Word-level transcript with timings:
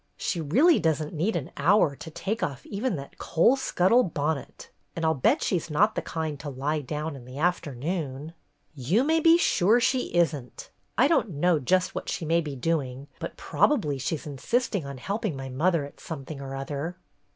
"She 0.17 0.41
really 0.41 0.79
doesn't 0.79 1.13
need 1.13 1.35
an 1.35 1.51
hour 1.57 1.95
to 1.95 2.09
take 2.09 2.41
off 2.41 2.65
even 2.65 2.95
that 2.95 3.19
coal 3.19 3.55
scuttle 3.55 4.01
bonnet, 4.01 4.71
and 4.95 5.05
I 5.05 5.09
'll 5.09 5.13
bet 5.13 5.43
she 5.43 5.59
's 5.59 5.69
not 5.69 5.93
the 5.93 6.01
kind 6.01 6.39
to 6.39 6.49
lie 6.49 6.81
down 6.81 7.15
in 7.15 7.23
the 7.23 7.37
afternoon." 7.37 8.33
"You 8.73 9.03
may 9.03 9.19
be 9.19 9.37
sure 9.37 9.79
she 9.79 10.05
is 10.07 10.33
n't. 10.35 10.71
I 10.97 11.07
don't 11.07 11.29
know 11.35 11.59
just 11.59 11.93
what 11.93 12.09
she 12.09 12.25
may 12.25 12.41
be 12.41 12.55
doing, 12.55 13.09
but 13.19 13.37
probably 13.37 13.99
she's 13.99 14.25
insisting 14.25 14.87
on 14.87 14.97
helping 14.97 15.35
my 15.35 15.49
mother 15.49 15.85
at 15.85 15.99
something 15.99 16.41
or 16.41 16.55
other." 16.55 16.97